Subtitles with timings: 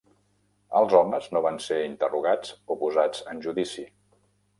[0.77, 3.85] Els homes no van ser interrogat o posats en judici.